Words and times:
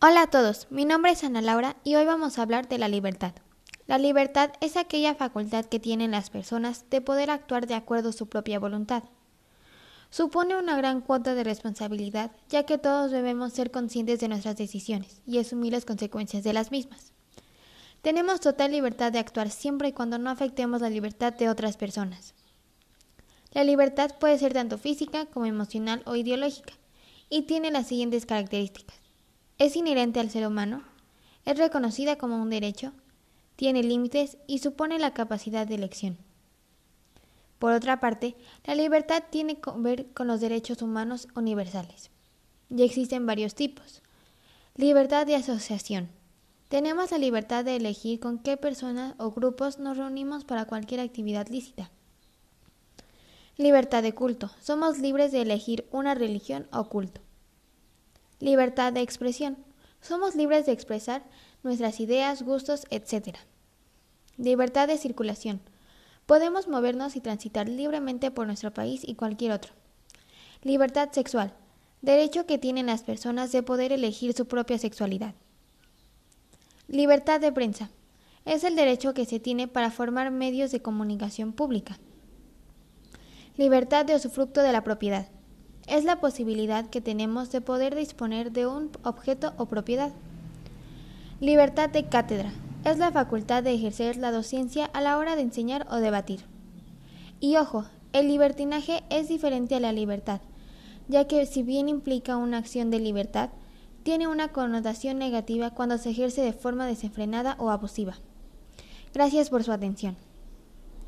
Hola 0.00 0.22
a 0.22 0.26
todos, 0.30 0.68
mi 0.70 0.84
nombre 0.84 1.10
es 1.10 1.24
Ana 1.24 1.42
Laura 1.42 1.74
y 1.82 1.96
hoy 1.96 2.04
vamos 2.04 2.38
a 2.38 2.42
hablar 2.42 2.68
de 2.68 2.78
la 2.78 2.86
libertad. 2.86 3.32
La 3.88 3.98
libertad 3.98 4.52
es 4.60 4.76
aquella 4.76 5.16
facultad 5.16 5.64
que 5.64 5.80
tienen 5.80 6.12
las 6.12 6.30
personas 6.30 6.84
de 6.88 7.00
poder 7.00 7.30
actuar 7.30 7.66
de 7.66 7.74
acuerdo 7.74 8.10
a 8.10 8.12
su 8.12 8.28
propia 8.28 8.60
voluntad. 8.60 9.02
Supone 10.10 10.56
una 10.56 10.76
gran 10.76 11.00
cuota 11.00 11.34
de 11.34 11.42
responsabilidad, 11.42 12.30
ya 12.48 12.62
que 12.62 12.78
todos 12.78 13.10
debemos 13.10 13.52
ser 13.52 13.72
conscientes 13.72 14.20
de 14.20 14.28
nuestras 14.28 14.56
decisiones 14.56 15.20
y 15.26 15.40
asumir 15.40 15.72
las 15.72 15.84
consecuencias 15.84 16.44
de 16.44 16.52
las 16.52 16.70
mismas. 16.70 17.12
Tenemos 18.00 18.38
total 18.38 18.70
libertad 18.70 19.10
de 19.10 19.18
actuar 19.18 19.50
siempre 19.50 19.88
y 19.88 19.92
cuando 19.94 20.16
no 20.16 20.30
afectemos 20.30 20.80
la 20.80 20.90
libertad 20.90 21.32
de 21.32 21.48
otras 21.48 21.76
personas. 21.76 22.34
La 23.50 23.64
libertad 23.64 24.12
puede 24.20 24.38
ser 24.38 24.52
tanto 24.52 24.78
física 24.78 25.26
como 25.26 25.46
emocional 25.46 26.04
o 26.06 26.14
ideológica, 26.14 26.74
y 27.28 27.42
tiene 27.42 27.72
las 27.72 27.88
siguientes 27.88 28.26
características 28.26 29.07
es 29.58 29.74
inherente 29.76 30.20
al 30.20 30.30
ser 30.30 30.46
humano, 30.46 30.82
es 31.44 31.58
reconocida 31.58 32.16
como 32.16 32.40
un 32.40 32.50
derecho, 32.50 32.92
tiene 33.56 33.82
límites 33.82 34.38
y 34.46 34.58
supone 34.58 34.98
la 34.98 35.14
capacidad 35.14 35.66
de 35.66 35.74
elección. 35.74 36.16
Por 37.58 37.72
otra 37.72 37.98
parte, 37.98 38.36
la 38.64 38.76
libertad 38.76 39.24
tiene 39.30 39.60
que 39.60 39.70
ver 39.76 40.06
con 40.12 40.28
los 40.28 40.40
derechos 40.40 40.80
humanos 40.80 41.26
universales. 41.34 42.10
Y 42.70 42.82
existen 42.82 43.26
varios 43.26 43.54
tipos. 43.54 44.02
Libertad 44.76 45.26
de 45.26 45.34
asociación. 45.34 46.08
Tenemos 46.68 47.10
la 47.10 47.18
libertad 47.18 47.64
de 47.64 47.76
elegir 47.76 48.20
con 48.20 48.38
qué 48.38 48.56
personas 48.56 49.14
o 49.18 49.32
grupos 49.32 49.78
nos 49.78 49.96
reunimos 49.96 50.44
para 50.44 50.66
cualquier 50.66 51.00
actividad 51.00 51.48
lícita. 51.48 51.90
Libertad 53.56 54.04
de 54.04 54.14
culto. 54.14 54.50
Somos 54.60 54.98
libres 54.98 55.32
de 55.32 55.42
elegir 55.42 55.88
una 55.90 56.14
religión 56.14 56.68
o 56.70 56.88
culto. 56.88 57.20
Libertad 58.40 58.92
de 58.92 59.00
expresión. 59.00 59.56
Somos 60.00 60.36
libres 60.36 60.64
de 60.64 60.70
expresar 60.70 61.24
nuestras 61.64 61.98
ideas, 61.98 62.42
gustos, 62.42 62.86
etc. 62.90 63.36
Libertad 64.36 64.86
de 64.86 64.96
circulación. 64.96 65.60
Podemos 66.24 66.68
movernos 66.68 67.16
y 67.16 67.20
transitar 67.20 67.68
libremente 67.68 68.30
por 68.30 68.46
nuestro 68.46 68.72
país 68.72 69.00
y 69.04 69.16
cualquier 69.16 69.50
otro. 69.50 69.72
Libertad 70.62 71.08
sexual. 71.10 71.52
Derecho 72.00 72.46
que 72.46 72.58
tienen 72.58 72.86
las 72.86 73.02
personas 73.02 73.50
de 73.50 73.64
poder 73.64 73.90
elegir 73.90 74.32
su 74.34 74.46
propia 74.46 74.78
sexualidad. 74.78 75.34
Libertad 76.86 77.40
de 77.40 77.50
prensa. 77.50 77.90
Es 78.44 78.62
el 78.62 78.76
derecho 78.76 79.14
que 79.14 79.24
se 79.24 79.40
tiene 79.40 79.66
para 79.66 79.90
formar 79.90 80.30
medios 80.30 80.70
de 80.70 80.80
comunicación 80.80 81.52
pública. 81.52 81.98
Libertad 83.56 84.04
de 84.04 84.14
usufructo 84.14 84.62
de 84.62 84.70
la 84.70 84.84
propiedad 84.84 85.28
es 85.88 86.04
la 86.04 86.20
posibilidad 86.20 86.88
que 86.88 87.00
tenemos 87.00 87.50
de 87.50 87.60
poder 87.60 87.94
disponer 87.94 88.52
de 88.52 88.66
un 88.66 88.90
objeto 89.02 89.54
o 89.56 89.66
propiedad. 89.66 90.12
Libertad 91.40 91.88
de 91.90 92.08
cátedra 92.08 92.52
es 92.84 92.98
la 92.98 93.10
facultad 93.10 93.62
de 93.62 93.74
ejercer 93.74 94.16
la 94.16 94.32
docencia 94.32 94.86
a 94.86 95.00
la 95.00 95.18
hora 95.18 95.36
de 95.36 95.42
enseñar 95.42 95.86
o 95.90 95.96
debatir. 95.96 96.40
Y 97.40 97.56
ojo, 97.56 97.84
el 98.12 98.28
libertinaje 98.28 99.04
es 99.10 99.28
diferente 99.28 99.74
a 99.74 99.80
la 99.80 99.92
libertad, 99.92 100.40
ya 101.08 101.26
que 101.26 101.46
si 101.46 101.62
bien 101.62 101.88
implica 101.88 102.36
una 102.36 102.58
acción 102.58 102.90
de 102.90 103.00
libertad, 103.00 103.50
tiene 104.02 104.26
una 104.26 104.48
connotación 104.48 105.18
negativa 105.18 105.70
cuando 105.70 105.98
se 105.98 106.10
ejerce 106.10 106.40
de 106.40 106.52
forma 106.52 106.86
desenfrenada 106.86 107.56
o 107.58 107.70
abusiva. 107.70 108.16
Gracias 109.12 109.50
por 109.50 109.64
su 109.64 109.72
atención. 109.72 110.16